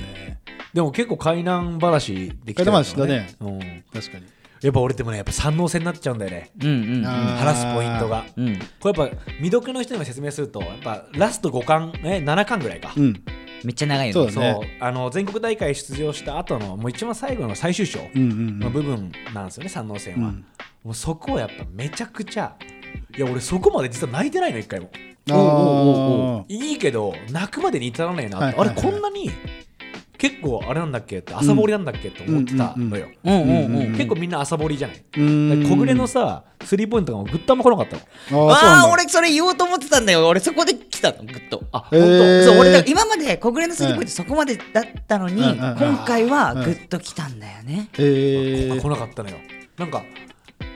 [0.73, 3.29] でも結構海南話できた海南話だね。
[3.39, 3.59] うん、
[3.93, 4.25] 確かに
[4.61, 6.51] やっぱ俺でもねやっぱ三能戦になっちゃうんだよね。
[6.61, 8.25] うんうん話すポイントが。
[8.35, 8.59] うん。
[8.79, 13.23] これやっぱ未読の人にも説明するとやっぱラスト5巻え7巻ぐらいか、うん。
[13.63, 14.31] めっちゃ長いよね。
[14.31, 14.43] そうそう。
[14.43, 14.77] だね。
[14.79, 18.59] あの全国大会出場した後のもう一番最後の最終章うんうんうん。
[18.59, 20.45] の部分なんですよね、三能戦は、うん。
[20.83, 22.55] もうそこはやっぱめちゃくちゃ
[23.15, 24.89] いや俺そこまで実は泣いてないの一回も。
[25.29, 25.35] あー。
[25.35, 25.47] おうおう
[26.37, 28.77] おういいけど泣くまでに至らないなって、はいはいはい。
[28.77, 29.31] あれこんなに
[30.21, 35.67] 結構あれなんだっけって朝掘りなんだっけって思ってたのよ、結構みんな朝掘りじゃない、うん。
[35.67, 37.97] 小暮のさスリーポイントがぐったも来なかった
[38.35, 38.51] の。
[38.51, 40.27] ああ俺それ言おうと思ってたんだよ。
[40.27, 41.63] 俺そこで来たのグッと。
[41.71, 49.37] あへーそう俺だ今まで小暮のスリーポイントそこまでだったのに、今回はグッと来たんだよね、へえあ来なかったのよ。
[49.79, 50.03] なんか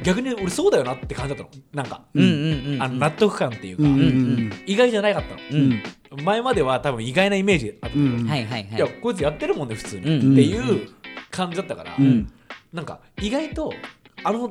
[0.03, 1.63] 逆に俺そうだよなって感じだったの。
[1.73, 2.31] なんか、うん、うんう
[2.71, 2.81] んうん。
[2.83, 5.41] あの納得感っていうか、うんうん意外じゃなかったの、
[6.17, 6.23] うん。
[6.23, 8.27] 前までは多分意外なイメージあったけど、うん。
[8.27, 8.75] はいはいはい。
[8.75, 10.89] いやこいつやってるもんね普通に、うんっていう
[11.31, 12.31] 感じだったから、うん
[12.73, 13.71] なんか意外と
[14.23, 14.49] あの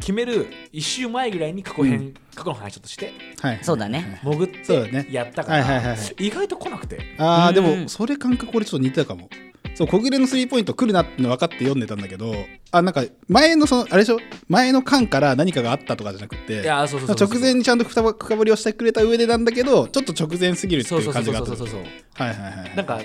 [0.00, 2.14] 決める1週前ぐらいに過去編、うん。
[2.34, 3.58] 過去の話ちょっとしてはい。
[3.62, 4.18] そうだね。
[4.24, 7.14] 潜ってやったから、はいはいはい意外と来なくて。
[7.18, 7.82] あーでうん。
[7.82, 9.28] もそれ感覚俺ちょっと似てたかも
[9.74, 12.34] そう小暮のスリーポイント来るなっての分かって読んでたんだけど
[12.70, 14.18] あなんか前のそのあれでしょ？
[14.48, 18.02] 前の巻から何かがあったとかじゃなくて直前にちゃんと深
[18.36, 22.76] 掘りをしてくれた上でなんだけどちょっと直前すぎるってそう感じがあったはいはいはい。
[22.76, 23.00] なんか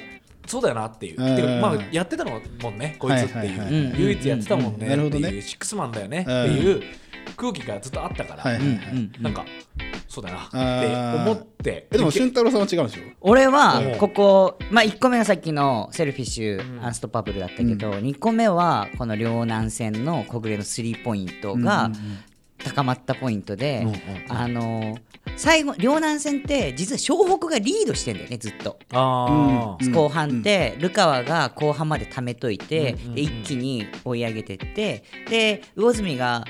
[0.48, 6.84] そうだよなっていう、まあやってたのもんねこいつっていう、はいはいはい唯一やってたもんねなるほどねっていう、シックスマンだよねっていう
[7.36, 8.76] 空気がずっとあったから、はいはいはい。
[8.76, 9.46] うんなんか
[10.08, 11.88] そうだなって思って。
[11.92, 13.02] えでも俊太郎さんは違うんでしょ？
[13.22, 13.98] 俺はうん。
[13.98, 16.84] ここ、まあ、1個目がさっきのセルフィッシュ、うん。
[16.86, 21.92] アンストッパブルだったけど、2個目はこの両南戦の小暮のスリーポイントが
[22.64, 23.98] 高まったポイントで、うんうん
[24.30, 24.98] あの
[25.36, 28.80] 最後両南戦って実は湘北がリードしてんだよねずっと。
[28.92, 28.96] う
[29.86, 29.92] ん。
[29.92, 33.16] 後半って、ルカワが後半まで貯めといて、うんうんうん。
[33.16, 36.46] で一気に追い上げてってで魚住が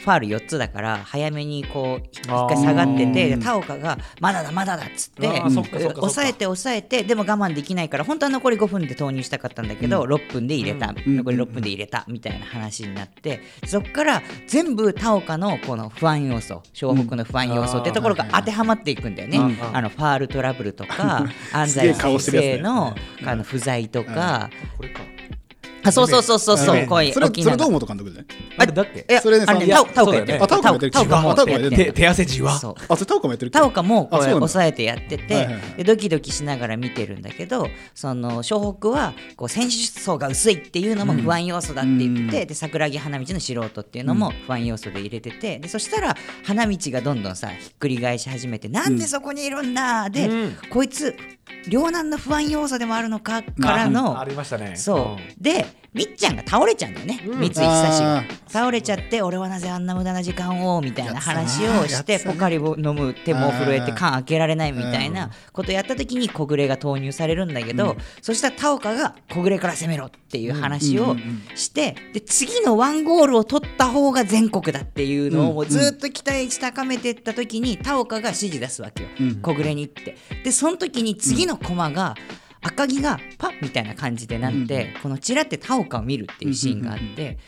[0.00, 11.16] ファール4つだから早めにこう一回下がってて田岡がまだだまだだっつって抑えて抑えてでも我慢できないから本当は残り5分で投入したかったんだけど、6分で入れた、うん。
[11.16, 12.04] 残り6分で入れた。
[12.08, 19.76] みたいな話になってそっから全部田岡のこの不安要素湘北の不安要素ってところが当てはまっていくんだよね、うん。
[19.76, 24.50] あのファールトラブルとか 安西先生のあの不在とか
[25.82, 30.42] あそうそうそうそうそねうこういうそれそれ堂本監督じゃないあれだっけそれねタオタオカやってる。
[30.42, 32.58] あタオカもやってるタオカもあタオカもやってるや手手汗じわ。
[32.58, 32.74] そう。
[32.88, 42.48] あそれタオカもやってるタオカもこれ抑えてやってて、でドキドキしながら見てるんだけどその湘北はこう選手層が薄いっていうのも不安要素だって言ってて、うん。
[42.48, 50.56] で桜木花道の素人っていうのも不安要素で入れててでそしたら花道がどんどんさひっくり返し始めて、なんでそこにいるんだで、うん。
[50.68, 51.16] こいつ
[51.68, 54.76] 両南の不安要素でもあるのかからの、ありましたね。
[54.76, 57.40] そう、でみっちゃんが倒れちゃうんだよね、うん。
[57.40, 58.18] 三井久志が。
[58.18, 71.16] あ倒れちゃって俺はなぜあんな無駄な時間をみたいな話をしてポカリを飲む手も震えて缶開けられないみたいなことやった時に小暮が投入されるんだけど、そしたら田岡が小暮から攻めろっていう話を
[71.54, 79.36] してで次のワンゴールを取った方が全国だっていうのをもうずっと期待し高めていった時に田岡が指示出すわけよ、うん。
[79.36, 80.16] 小暮にって。
[80.44, 82.14] でその時に次の駒が、
[82.62, 87.38] 赤木がパッみたいな感じでなって、このチラって田岡を見るっていうシーンがあって、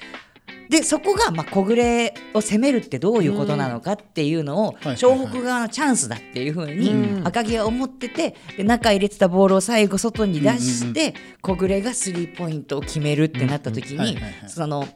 [0.68, 7.26] でそこがまあ小暮を攻めるってどういうことなのかっていうのを湘北側のチャンスだっていうふううにん。
[7.26, 14.88] 赤木は思っててで中入れてたボールを最後外に出して小暮がスリーポイントを決めるってなった時にその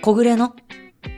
[0.00, 0.54] 小暮の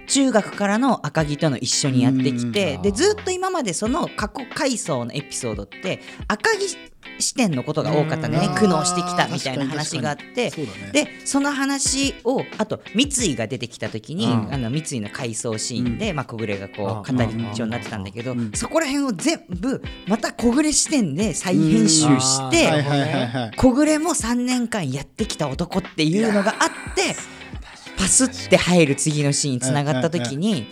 [0.07, 2.83] 中学からの赤木との一緒にやってきてうん。
[2.83, 6.69] でずっと今までその過去回想のエピソードって赤木
[7.19, 8.49] 視点のことが多かったんだよね。
[8.49, 8.55] うん。
[8.55, 10.51] 苦悩してきたみたいな話があってね。
[10.93, 14.55] でその話をあと三井が出てきた時に、うん。
[14.55, 18.53] あの三井の回想シーンで、まあ、小暮がこううん語り口になってたんだけど、うん。
[18.53, 22.85] そこら辺を全部また小暮視点で再編集して、
[23.57, 27.36] 小暮も3年間やってきた男っていうのがあって
[27.97, 30.67] パスって入る次のシーンにつながった時に。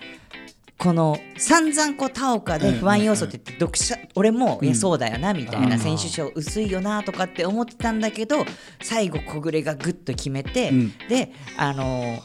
[0.76, 8.44] この散々こう田岡で不安要素って言って読者俺もいやそうだよなみたいな選手賞薄いよなとかって思ってたんだけど
[8.82, 10.92] 最後小暮がグッと決めてうん。
[11.08, 12.20] であのー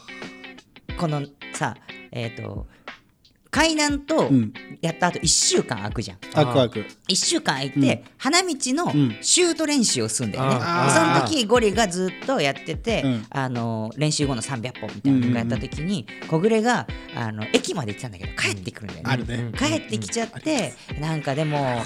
[1.00, 1.22] この
[1.54, 1.78] さ
[2.12, 2.68] えっ、と
[3.52, 4.54] 海南とうん。
[4.82, 6.18] やった後1週間空くじゃん。
[6.34, 9.18] アクアク1週間空いて、花道のん。
[9.22, 13.26] シュート練習をするんだよね、その時ゴリがずっとやってて、うん。
[13.30, 19.52] あの練習後の300本みたいなのとかやった時に、小暮があの駅まで行ってたんだけど帰ってくるんだよね、あるね。
[19.58, 21.82] 帰ってきちゃって、なんかでも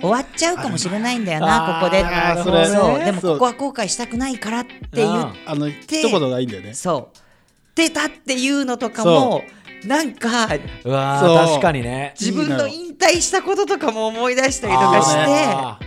[0.00, 2.04] 終わっちゃうかもしれないんだよなここで。
[2.44, 3.04] そう。
[3.04, 6.74] でもここは後悔したくないからって言っあの一言がいいんだよね。
[6.74, 7.18] そう。
[7.74, 9.42] 出たっていうのとかも
[9.84, 10.46] なんか
[10.84, 11.36] うわそう。
[11.36, 12.14] ー確かにね。
[12.18, 15.20] 自分の引退したこととかも思い出したりとかして。
[15.20, 15.78] あ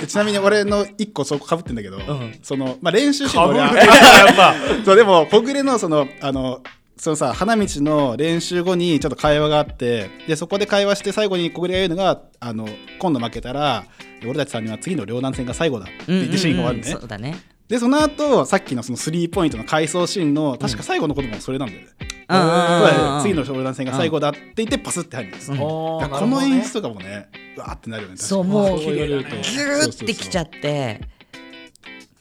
[0.00, 2.38] でちなみに俺の一個そこかぶってんだけど、ん。
[2.42, 3.44] そのまあ練習ーしてる？
[3.44, 6.62] の俺はそうでも小暮のそのあの
[6.96, 13.84] そのさ花道の練習後にちょっと会話があってでそこで会話して最後に小暮が言うのがあの今度負けたら
[14.24, 17.36] 俺たちさんには次の両南戦が最後だって言ってシーンが終わるね、そうだね。
[17.68, 21.88] でその後さっきのそのスリーポイントの回想シーンの確か最後の言葉もそれなんだよね、
[22.30, 22.94] うんうんうんうん。
[22.94, 25.58] そう次の商談戦が最後だって言ってパスって入るんです、うん。
[25.58, 28.16] この演出とかもねうわーってなるよね。
[28.16, 31.00] そうもう言われるとギューってきちゃって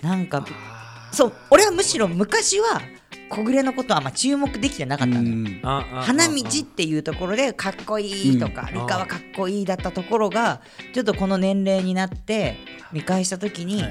[0.02, 0.46] なんか
[1.12, 2.82] そう俺はむしろ昔は
[3.30, 5.16] 小暮のことはあんま注目できてなかった
[6.02, 8.80] 花道っていうところでかっこいいとか、うん。
[8.80, 10.62] ルカはかっこいいだったところが
[10.94, 12.58] ちょっとこの年齢になって
[12.92, 13.84] 見返した時に、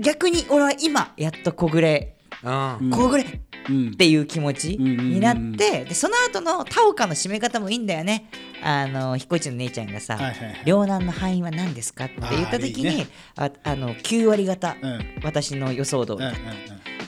[0.00, 2.76] 逆に俺は今やっと小暮うん。
[2.78, 2.90] うん。
[2.90, 3.26] 小暮っ
[3.68, 3.94] うん。
[3.96, 8.30] ていう気持ちになってでその後の田岡の締め方もいいんだよね。
[8.62, 14.76] あの彦一の姉ちゃんがさはいはいはい「両南の範囲は何ですか?」って言った時にああの9割方、
[15.22, 16.32] 私の予想通り、うん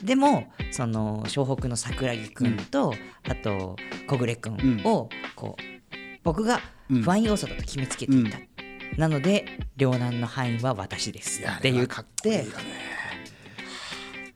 [0.02, 2.92] でもその湘北の桜木くんと、
[3.28, 3.76] あと
[4.08, 5.62] 小暮くんをこう
[6.24, 8.38] 僕が不安要素だと決めつけていた、
[8.96, 9.44] なので
[9.76, 12.52] 両南の範囲は私ですって言っかっこいいよてね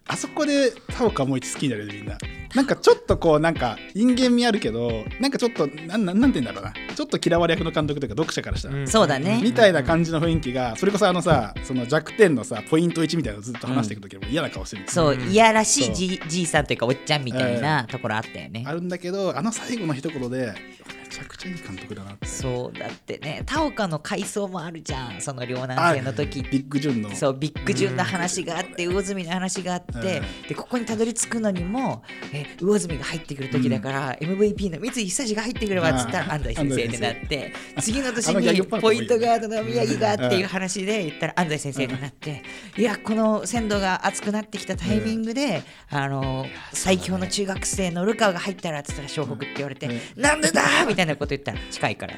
[0.09, 2.17] あそこで田岡萌一好きになるよねみんな。
[2.55, 6.73] なんかちょっとこうなんか人間味あるけどなんかちょっとなんなんなんて言うんだろうな。
[6.95, 8.89] ちょっと嫌われ役の監督というか読者からしたら、うん。
[8.89, 9.41] そうだね。
[9.43, 14.83] みたいな感じの雰囲気がそれこそあのさその弱点のさポイント1みたいなのをずっと話していく時も嫌な顔してる。
[14.83, 15.31] んですよそう、うん。
[15.31, 15.95] いやらしそいう。
[15.95, 20.55] じじいさんというかおっちゃんみたいなところあったよね、あるんだけどあの最後の一言で
[20.95, 22.27] めちゃくちゃいい監督だなって。
[22.27, 26.43] そうだってね田岡の回想もあるじゃんその両南戦の時。
[26.43, 27.15] ビッグジュンの。
[27.15, 30.03] そうビッグジュンの話があって魚住の話があって、うん。
[30.49, 32.03] でここにたどり着くのにも
[32.33, 36.29] え魚住が入ってくる時だから、MVP の三井久志が入ってくればっつったうん。
[36.29, 42.43] ら安西先生ってなって次の年にポイントガードの宮城がっていう話で言ったら安西先生になって
[42.77, 52.15] いやこの鮮度が熱くなってきたタイミングで、あの最強の中学生のルカが入ったらっつったら湘北って言われて、なんでだーみたいなこと言ったら近いから。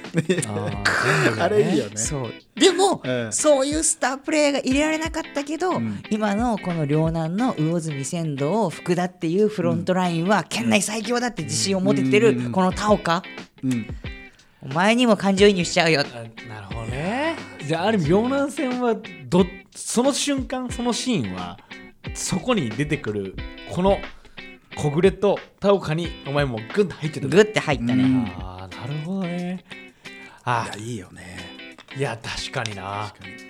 [1.39, 1.97] あれいいよね。
[1.97, 2.33] そう。
[2.55, 3.33] でも、うん。
[3.33, 6.03] そういうスタープレーが入れられなかったけど、ん。
[6.11, 12.53] 今のこの両南の魚住仙道福田っていうフロントラインは県内最強だって自信を持ててるうん。
[12.53, 13.23] この田岡
[13.63, 13.87] うん。
[14.63, 16.01] お前にも感情移入しちゃうよ。
[16.01, 17.37] あなるほどね。
[17.67, 18.97] じゃあある意味両南戦は
[19.29, 21.59] どその瞬間そのシーンは
[22.15, 23.37] そこに出てくる
[23.71, 23.99] この
[24.77, 28.33] 小暮と田岡にお前もうグンと入ってたグッて入ったね、
[28.81, 29.65] なるほどね。
[30.45, 31.39] あいやいいよね。
[31.97, 33.13] いや確かにな。
[33.13, 33.49] 確かに。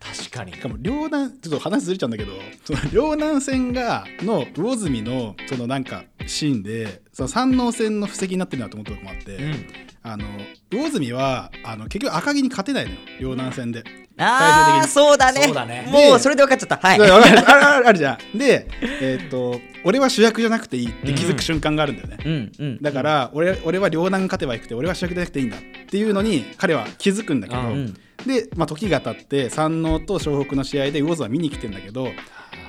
[0.00, 2.32] 確かにしかも両南ちょっと話ずれちゃうんだけど
[2.64, 9.66] その両南戦がの魚住のそのなんかシーンでその山王戦の布石になってるなと思ったとこもあって、うん。
[10.02, 10.24] あの
[10.70, 12.98] 魚住はあの結局赤城に勝てないのよ。
[13.20, 13.84] 両南戦で。
[14.18, 15.42] ああそうだね。
[15.42, 15.88] そうだね。
[15.90, 16.76] もうそれで分かっちゃった。
[16.76, 17.00] はい。
[17.02, 18.38] あるあるあるじゃん。
[18.38, 18.66] で、
[19.00, 22.18] えーっと俺は主役じゃなくていいって気づく瞬間があるんだよね。
[22.24, 22.82] うんうん。
[22.82, 27.94] だから俺俺は両南勝てばよくて俺は主役じゃなくていいんだっていうのに彼は気づくんだけど、うん。
[28.26, 32.08] で、まあ、時が経って山王と湘北の試合で魚津は見に来てんだけど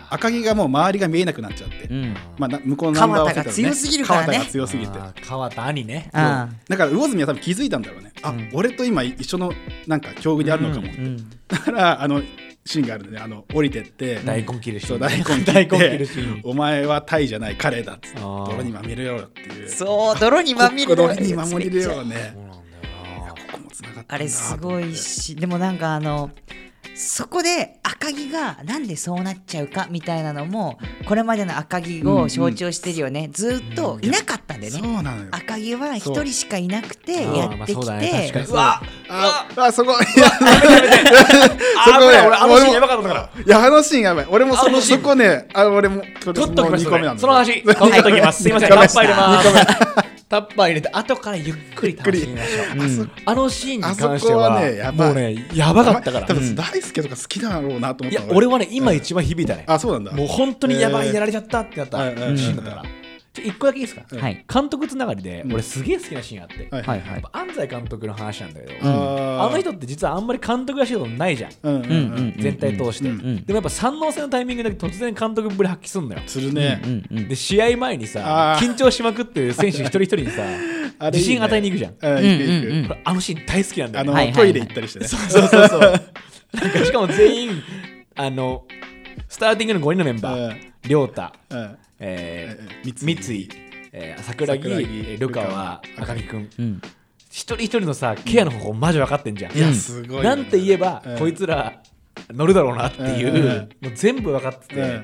[0.09, 2.15] 赤城がもう周りが見えなくなっちゃって、うん。
[2.37, 4.25] まあ、な向こうのナンバーを忘れたら川田が強すぎるからね。
[4.27, 4.97] 川田が強すぎて。
[4.97, 6.09] あー川田兄ね。
[6.13, 8.13] あだから魚住は多分気づいたんだろうね。
[8.21, 8.49] あ、うん。
[8.53, 9.51] 俺と今一緒の
[9.87, 12.21] なんか境遇にあるのかも、ーうんだからあの
[12.65, 13.21] シーンがあるんでね。
[13.23, 14.99] あの降りてって、大根切るシーン。
[14.99, 16.41] 大根切るシーン。
[16.43, 18.51] お前はタイじゃない彼だっつってあー。
[18.51, 19.69] 泥にまみれよっていう。
[19.69, 22.37] そう泥にまみれ泥に守りれよね。
[24.09, 26.31] あれすごいししでもなんかあの
[26.99, 35.27] そこで赤城がなんでそうなっちゃうかみたいなのもこれまでの赤城を象徴してるよね、ずっといなかったんだよそね、うなのよ。
[35.31, 38.31] 赤城は一人しかいなくてやってきあーまあそうだね。
[38.33, 39.91] て、うわああそこ。
[39.91, 40.39] いやそ
[41.93, 43.29] こね俺あのシーンやばかったから。
[43.45, 44.27] いやあのシーンやばい。
[44.31, 48.43] 俺もそのそこねあ俺もこれ取っときますもう二個目なんだその話取っときます。
[48.43, 48.69] すいません。
[48.69, 53.05] タッパー入れますタッパー入れて後からゆっくり楽しみましょう。
[53.05, 53.11] うん。
[53.25, 55.07] あのシーンに関してははねやばい。
[55.09, 56.27] もうねやばかったから。
[56.27, 58.29] 多分大輔とか好きだろうなと思いったの。
[58.31, 59.63] や俺はね今一番響いたね。
[59.67, 60.11] あそうなんだ。
[60.11, 61.13] もう本当にやばいえー。
[61.13, 62.83] やられちゃったってなったシーンだったから
[63.41, 64.03] 一個だけいいですか？
[64.11, 64.19] うん。
[64.19, 64.45] はい。
[64.51, 65.53] 監督つながりでうん。
[65.53, 66.67] 俺すげえ好きなシーンあって。
[66.71, 67.11] はいはいはい。
[67.13, 71.51] やっぱ安西監督の話なんだけどあの人って実はあんまり監督らしいことないじゃん。
[71.63, 76.21] うん全体通して、うんうんでもやっぱ三能戦のタイミングだけ突然監督ぶり発揮すんのよ。
[76.25, 77.27] するねうんうん。
[77.27, 80.43] で試合前にさ緊張しまくってる選手一人一人にさ
[81.11, 81.95] 自信与えに行くじゃん。
[83.03, 84.35] あのシーン大好きなんだあのよねはいはい。
[84.35, 85.07] トイレ行ったりしてね。
[85.07, 85.67] そうそうそう。
[85.69, 87.51] そうなんかしかも全員
[88.15, 88.65] あの
[89.29, 91.77] スターティングの5人のメンバー亮太、うん。
[91.99, 93.17] えー三井。
[93.17, 93.49] 三井、
[93.91, 96.49] えー桜木桜木えールカワルカワ赤木くん。
[96.59, 96.81] うん。
[97.29, 101.17] 一人一人のさケアの方法マジ分かってんじゃん、いやすごいなんて言えば、うん。
[101.19, 101.81] こいつら
[102.29, 105.03] 乗るだろうなっていう、うんうんもう全部分かってて、うん。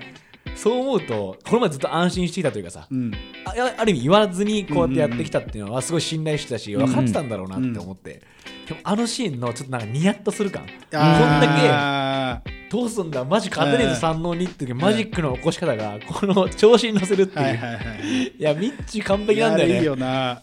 [0.56, 3.12] そう思うとこの前ずっと安心していたというかさ、うん。
[3.46, 8.22] ああある意味言わずにこうやってやってきたっていうのはすごい信頼してたし分かってたんだろうなって思って、
[8.68, 18.34] でもあのシーンのちょっとなんかニヤッとする感、こんだけどうすんだマジ勝てねえぞ三能にっていうマジックの起こし方がこの調子に乗せるっていう、はいはいはいい。
[18.40, 19.80] やミッチ完璧なんだよね。
[19.80, 20.42] いいよな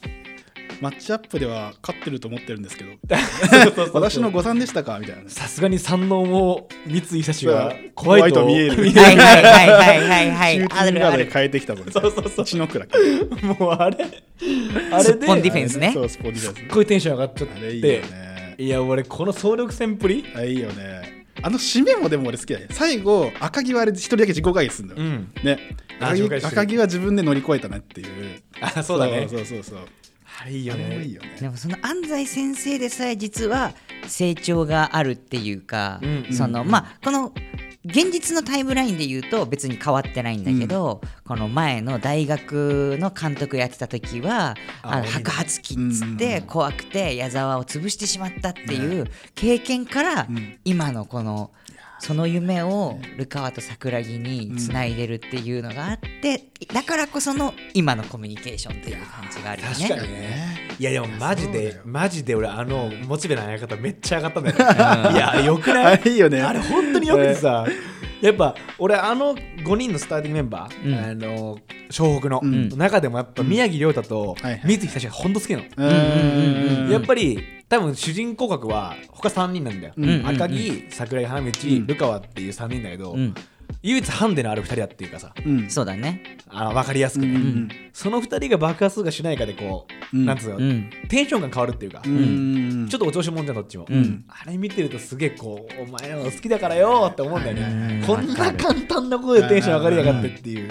[0.81, 2.91] マッチアップでは勝ってると思ってるんですけど。
[3.93, 4.99] 私の誤算でしたか？
[4.99, 8.47] みたいなさすがに三能も三井久志は怖いと。
[8.47, 8.77] 見える。
[8.77, 11.31] はいはいはいはいはいはいあるある。
[11.31, 12.67] 変えてきたもんそうそうそう。
[13.61, 14.07] もうあれ。
[14.93, 15.27] あれで。
[15.27, 15.91] ポンディフェンスね。
[15.93, 16.59] そうスポンディフェンス。
[16.61, 18.55] すっごいテンション上がっちゃっあれいいよてね。
[18.59, 20.25] いや俺この総力戦っぷり。
[20.35, 21.27] あいいよね。
[21.43, 25.33] あの締めもでも俺好きだね最後赤木はあれ一人だけ自己回避するんだよ、うん。
[25.43, 25.59] ね。
[26.01, 26.13] あ
[26.47, 28.09] 赤木は自分で乗り越えたなっていう。
[28.61, 29.27] あそうだね。
[29.29, 29.79] そうそうそうそう
[30.41, 31.05] あれいいよね。
[31.05, 31.37] いいよね。
[31.41, 33.73] でもその安西先生でさえ実は
[34.07, 36.69] 成長があるっていうか、うんそのうん。
[36.69, 37.33] まあこの
[37.85, 46.17] 現実のタイムラインで言うと別に変わってないんだけど、この前の大学の監督やってた時はあのあ白髪期っつうんっうんうん。
[46.17, 50.59] て怖くて矢沢を潰してしまったっていう経験からうん。
[50.65, 51.51] 今のこの
[52.01, 59.75] その夢をルカワと桜木につないでるっていうのがあってだからこその今のコミュニケーションという感じがあるよね。
[59.75, 60.71] 確かにね。
[60.79, 61.73] いやでもマジでよ。
[61.85, 65.17] マジで俺あのモチベの上げ方めっちゃ上がったんだよね。
[65.17, 66.01] いやよくない？
[66.07, 66.41] いいよね。
[66.43, 67.67] あれ本当によくてさ
[68.21, 70.95] やっぱ俺あの5人のスターティングメンバー、うん。
[70.95, 71.59] あの
[71.91, 72.69] 湘北の、うん。
[72.69, 74.61] 中でもやっぱ宮城亮太とはいはい。
[74.65, 76.91] 三井久志が本当好きなの、うんうんうんうん。
[76.91, 81.87] やっぱり多分主人公格は他3人なんだよ、うん赤木桜井花道、ん。
[81.87, 83.35] ルカワっていう3人だけど、うん
[83.83, 85.33] 唯一ハンデのある2人だっていうかさ。
[85.45, 85.71] うん。
[85.71, 86.39] そうだね。
[86.49, 87.69] あの分かりやすくね、うんうん。
[87.93, 90.27] その2人が爆発がしないかでこう、うん。
[90.27, 90.91] なんつうの、うん。
[91.09, 92.21] テンションが変わるっていうか、うんう
[92.85, 94.25] んちょっとお調子者じゃんどっちも、うん。
[94.29, 98.07] あれ見てるとすげえこうお前の好きだからよって思うんだよね、うん。
[98.07, 100.51] こんな簡単な声でテンション上がりやがってって。
[100.51, 100.71] いう、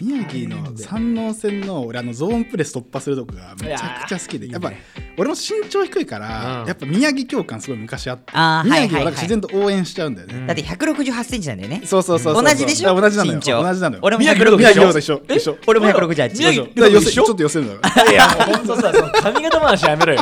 [0.00, 4.46] 宮城の三能戦の俺あのゾーンプレス突破するとこがめちゃくちゃ好きで。
[4.46, 6.68] いやっぱいいね俺も身長低いから、うん。
[6.68, 8.32] やっぱ宮城共感すごい昔あって
[8.64, 11.82] 宮城は自然と応援しちゃうんだよね、だって168センチなんだよね。
[11.84, 12.90] そうそうそうそう同じでしょ？
[12.96, 13.36] あ同じなのよ。
[13.38, 13.62] 身長。
[13.62, 14.00] 同じなのよ。
[14.02, 15.58] 俺も宮城160宮城亮太一緒一緒。
[15.66, 16.66] 俺も168宮城。
[16.74, 17.80] だ寄せ一緒ちょっと寄せるのよ。
[18.10, 20.20] いやもうほんとさその髪型話やめろよ。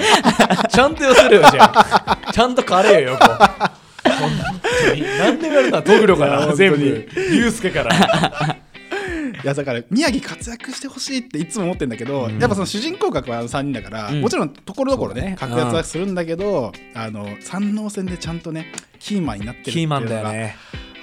[0.68, 2.32] ちゃんと寄せるよじゃあ。
[2.32, 3.38] ちゃんと枯れよ横本
[4.88, 5.02] 当に。
[5.18, 7.08] 何でもやるのはトグロから全部。
[7.32, 8.56] ユうスケから
[9.42, 12.38] いやだから宮城活躍してほしいっていつも思ってるんだけど、うん。
[12.38, 14.20] やっぱその主人公格はあの3人だから、うん。
[14.20, 15.36] もちろんところどころねね。
[15.38, 20.56] 活躍はするんだけど、あの三能戦でちゃんとねキーマンになってるっていうのがキーマンだよね。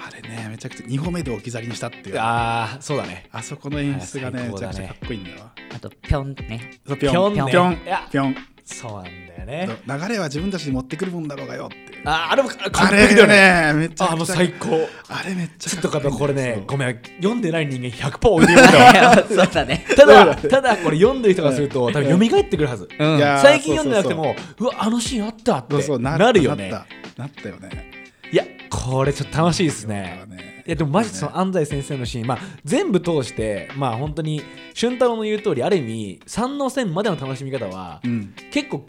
[0.06, 2.20] あれねめちゃくちゃ2歩目で置き去りにしたっていう。
[2.20, 3.30] あああそうだね。
[3.42, 5.52] そこの演出がねあめちゃくちゃかっこいいんだよ。
[5.74, 6.82] あと、ぴょんね。
[7.00, 7.34] ぴょん。
[7.34, 7.78] ぴょん
[8.12, 8.36] ぴょん
[8.72, 9.70] そうなんだよね。
[9.86, 12.02] 流れは自分たちに持ってくるもんだろうがよっていう。
[12.06, 13.74] ああれも完あ璧だよね。
[13.74, 13.88] れね。
[13.88, 14.12] めちゃくちゃ。
[14.14, 14.88] あの最高。
[15.10, 19.86] あれめっちゃちょっとかこれねごめめん読んでない人間100%置いてるんだよそうだね。
[19.96, 22.90] ただただこれ読んでる人がすると 多分蘇ってくるはず。
[22.98, 25.74] うん最近読んでなくてもうわあのシーンあったって。
[25.76, 26.70] そうそうななるよね。
[26.70, 27.92] なったなったよね。
[28.32, 30.24] いやこれちょっと楽しいですね。
[30.28, 34.42] いやでもマジその安西先生のシーン、まあ、全部通してまあ本当に
[34.74, 38.34] 俊太郎の言う通りある意味三の線までの楽しみ方は、うん。
[38.52, 38.86] 結構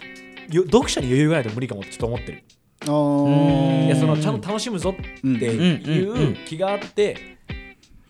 [0.51, 2.43] よ読者に余裕がないと無理かもってちょっと思ってる。
[2.85, 5.41] いやそのちゃんと楽しむぞってうんうん。
[5.41, 7.39] いう気があって、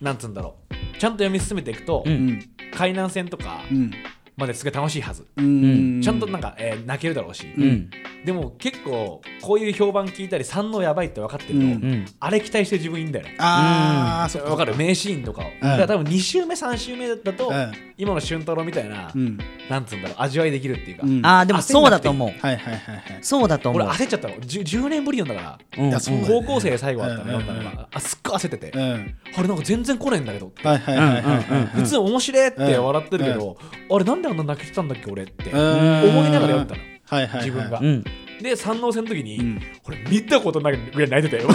[0.01, 0.97] なんつうんだろう。
[0.97, 2.11] ちゃんと読み進めていくと、うん。
[2.11, 3.91] うん海南線とかうん
[4.35, 6.01] まですごい楽しいはず、うん。
[6.01, 7.89] ちゃんとなんか、えー泣けるだろうし、うん。
[8.25, 11.71] でも結構こういう評判聞いたり三のやばいって分かってると、うん。
[11.71, 12.05] うん。
[12.19, 13.35] あれ期待してる自分いいんだよね。
[13.39, 14.75] ああそっわかる？
[14.75, 19.37] 名シーンとかを、だから多分2週目3週目だと、うん今の俊太郎みたいな、うん。
[19.69, 21.25] なんつうんだろう味わいできるっていうか、うん。
[21.25, 22.29] ああ、でもそうだと思う。
[22.29, 23.03] はいはいはいはい。
[23.21, 23.81] そうだと思う。
[23.81, 24.35] 俺焦っちゃったの。
[24.35, 25.89] 10, 10年ぶり読んだから、うん。
[25.91, 25.97] ね。
[26.27, 29.15] 高校生で最後だったのうん読んだのが、あすっごい焦ってて、うん。
[29.35, 31.65] あれなんか全然来ねえんだけどって、はいはいはいはいはい。
[31.67, 33.57] 普通面白いって笑ってるけど、
[33.89, 36.09] あれなんであんな泣けてたんだっけ俺って、うん。
[36.09, 36.81] 思いながら読んだの。
[37.05, 37.39] はいはいはい。
[37.45, 37.79] 自分が。
[37.79, 38.03] うん。
[38.41, 39.61] で三能戦の時に、うん。
[39.87, 41.49] 俺見たことないぐらい泣いてたよ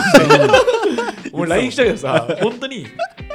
[1.33, 2.87] 俺 LINE したけどさ 本当に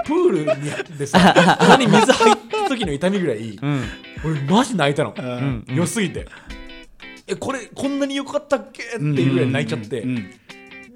[0.05, 3.83] プールにでさ鼻に水入った時の痛みぐらいうん。
[4.25, 5.65] 俺マジ泣いたの、うん。
[5.67, 6.27] 良すぎて。
[7.27, 10.09] えこれこんなに良かったっけっていうぐらい泣いちゃって、うん。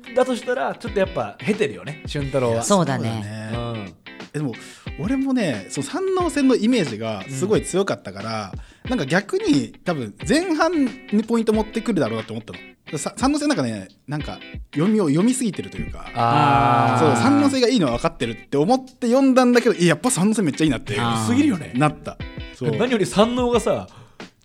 [0.08, 0.16] うん。
[0.16, 2.04] だとしたらちょっとやっぱ経てるよね。
[2.06, 2.64] 俊太郎は。
[2.64, 3.52] そうだね。
[3.54, 3.94] うん
[4.34, 4.54] えでも
[5.00, 8.54] 俺もねその三能戦のイメージがすごい強かったから、
[8.90, 12.60] なんか逆に多分前半にポイント持ってくるだろうなって思ったの。
[12.60, 14.40] さ三能戦なんかねなんか
[14.74, 21.72] 読みを読みすぎてるというかあそう三能戦がいいのは分かってるって思って読んだんだけどいややっぱ三能戦めっちゃいいなってすぎるよね。
[21.76, 22.18] なった。
[22.54, 22.72] そう。
[22.78, 23.88] 何より三能がさ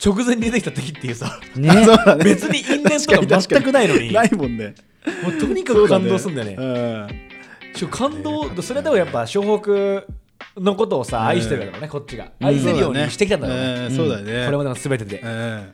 [0.03, 1.71] 直前に出てきた時っていうさ ね。
[2.25, 4.13] 別に因縁とか全くないのに。
[4.15, 4.75] ないもんね。
[5.23, 6.57] もうとにかく感動するんだよね。
[6.59, 7.75] うん。
[7.75, 12.31] ちょ感動それでもやっぱ湘北のことをさ愛してるだろうねこっちが。
[12.41, 13.87] うん愛せるようにしてきたんだろうね。
[13.91, 13.97] うん。
[13.97, 15.21] そうだよねこれまでの全てで。
[15.21, 15.71] うん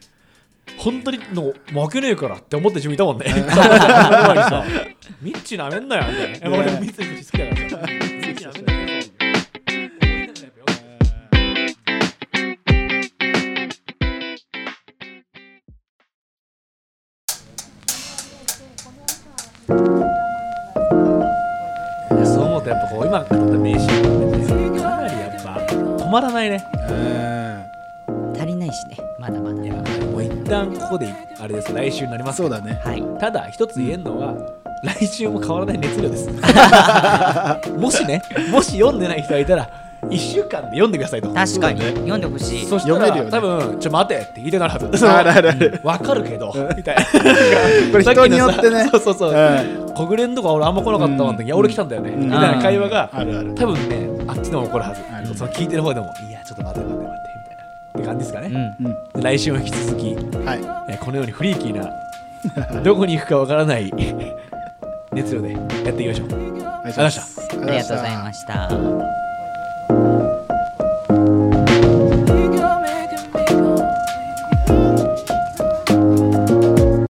[0.76, 1.52] 本当にの
[1.84, 3.26] 負けねえからって思ってる自分いたもんね。
[5.22, 6.56] ミッチーなめんなよみたいな。
[6.58, 7.92] 俺もミッチー好きだからさ。
[7.92, 8.78] ミッチーなめんなよ。
[22.10, 26.64] いやそう思うとやっぱこう今語った名シーンってねかなりやっぱ止まらないね。
[28.68, 28.96] ないしね。
[29.18, 29.58] まだまだ。
[30.06, 31.72] もう一旦ここであれです。
[31.72, 32.80] 来週になりますそうだね。
[32.84, 33.02] はい。
[33.18, 34.34] ただ一つ言えるのは、
[34.84, 36.28] 来週も変わらない熱量です。
[37.76, 39.68] もしねもし読んでない人がいたら
[40.02, 41.32] 1週間で読んでくださいと。
[41.32, 41.80] 確かに。
[41.80, 41.86] ね。
[41.92, 42.66] 読んでほしい。
[42.66, 43.30] そしたら、読めるよね。
[43.30, 45.06] 多分ちょ待てって言いたくなるはず。
[45.08, 45.80] あるあるある。
[45.82, 47.02] わかるけどみたいな。
[47.90, 48.88] これ人によってね。
[48.92, 53.54] そうそうそう、う小暮んとか俺あんま来なかったわって、いや俺来たんだよね、みたいな会話があるある。
[53.54, 55.02] 多分ねあっちでも起こるはず。
[55.36, 57.27] その聞いてる方でもいやちょっと待て待て待て
[57.96, 58.86] って感じですかね、うん。
[58.86, 58.92] うん。
[59.14, 60.58] で来週も引き続きはい。
[60.90, 61.90] えーこのようにフリーキーな
[62.82, 63.92] どこに行くかわからない
[65.12, 66.28] 熱量でやっていきましょう。
[66.32, 69.27] ありがとうございまますありがとうございました